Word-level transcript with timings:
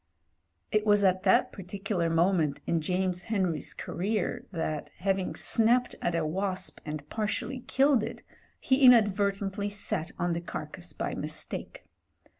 It 0.71 0.83
was 0.83 1.03
at 1.03 1.21
that 1.25 1.51
particular 1.51 2.09
moment 2.09 2.59
in 2.65 2.81
James 2.81 3.25
Henry's 3.25 3.71
career 3.75 4.47
that, 4.51 4.89
having 4.97 5.35
snapped 5.35 5.93
at 6.01 6.15
a 6.15 6.25
wasp 6.25 6.79
and 6.83 7.07
partially 7.11 7.59
killed 7.67 8.01
it, 8.01 8.23
he 8.59 8.81
inadvertently 8.83 9.69
sat 9.69 10.09
on 10.17 10.33
the 10.33 10.41
carcase 10.41 10.91
by 10.91 11.13
mis 11.13 11.45
take. 11.45 11.85